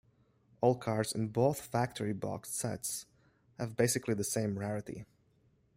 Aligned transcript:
All 0.61 0.73
cards 0.77 1.13
in 1.13 1.27
both 1.27 1.61
factory 1.61 2.11
boxed 2.11 2.55
sets 2.55 3.05
have 3.59 3.77
basically 3.77 4.15
the 4.15 4.23
same 4.23 4.57
rarity. 4.57 5.05